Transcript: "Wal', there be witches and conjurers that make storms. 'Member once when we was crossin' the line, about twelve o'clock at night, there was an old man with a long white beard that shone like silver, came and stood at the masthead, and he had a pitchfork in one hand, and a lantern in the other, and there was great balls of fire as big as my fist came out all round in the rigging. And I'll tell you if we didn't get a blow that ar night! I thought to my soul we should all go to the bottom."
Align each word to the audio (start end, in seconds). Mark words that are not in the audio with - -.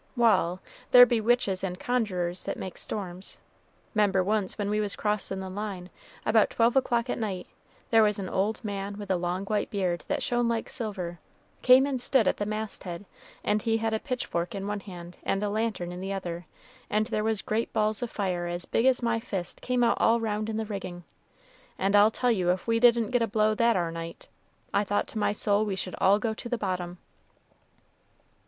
"Wal', 0.17 0.61
there 0.89 1.05
be 1.05 1.21
witches 1.21 1.63
and 1.63 1.79
conjurers 1.79 2.45
that 2.45 2.57
make 2.57 2.75
storms. 2.79 3.37
'Member 3.93 4.23
once 4.23 4.57
when 4.57 4.67
we 4.71 4.79
was 4.79 4.95
crossin' 4.95 5.39
the 5.41 5.47
line, 5.47 5.91
about 6.25 6.49
twelve 6.49 6.75
o'clock 6.75 7.07
at 7.07 7.19
night, 7.19 7.45
there 7.91 8.01
was 8.01 8.17
an 8.17 8.27
old 8.27 8.63
man 8.65 8.97
with 8.97 9.11
a 9.11 9.15
long 9.15 9.45
white 9.45 9.69
beard 9.69 10.03
that 10.07 10.23
shone 10.23 10.47
like 10.47 10.69
silver, 10.69 11.19
came 11.61 11.85
and 11.85 12.01
stood 12.01 12.27
at 12.27 12.37
the 12.37 12.47
masthead, 12.47 13.05
and 13.43 13.61
he 13.61 13.77
had 13.77 13.93
a 13.93 13.99
pitchfork 13.99 14.55
in 14.55 14.65
one 14.65 14.79
hand, 14.79 15.17
and 15.21 15.43
a 15.43 15.49
lantern 15.51 15.91
in 15.91 16.01
the 16.01 16.11
other, 16.11 16.47
and 16.89 17.05
there 17.05 17.23
was 17.23 17.43
great 17.43 17.71
balls 17.71 18.01
of 18.01 18.09
fire 18.09 18.47
as 18.47 18.65
big 18.65 18.87
as 18.87 19.03
my 19.03 19.19
fist 19.19 19.61
came 19.61 19.83
out 19.83 19.97
all 20.01 20.19
round 20.19 20.49
in 20.49 20.57
the 20.57 20.65
rigging. 20.65 21.03
And 21.77 21.95
I'll 21.95 22.09
tell 22.09 22.31
you 22.31 22.49
if 22.49 22.65
we 22.65 22.79
didn't 22.79 23.11
get 23.11 23.21
a 23.21 23.27
blow 23.27 23.53
that 23.53 23.75
ar 23.75 23.91
night! 23.91 24.29
I 24.73 24.83
thought 24.83 25.07
to 25.09 25.19
my 25.19 25.31
soul 25.31 25.63
we 25.63 25.75
should 25.75 25.93
all 26.01 26.17
go 26.17 26.33
to 26.33 26.49
the 26.49 26.57
bottom." 26.57 26.97